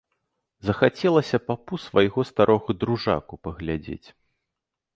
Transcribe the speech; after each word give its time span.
Захацелася 0.67 1.37
папу 1.49 1.79
свайго 1.85 2.25
старога 2.31 2.77
дружаку 2.85 3.41
паглядзець. 3.49 4.07